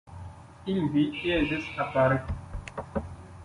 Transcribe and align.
Il 0.65 0.89
vit 0.89 1.11
et 1.25 1.35
exerce 1.43 1.77
à 1.77 1.83
Paris. 1.93 2.17